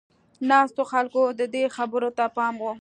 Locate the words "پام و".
2.35-2.65